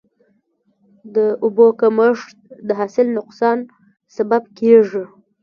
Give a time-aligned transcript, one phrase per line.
[1.15, 2.35] د اوبو کمښت
[2.67, 3.57] د حاصل نقصان
[4.15, 5.03] سبب کېږي.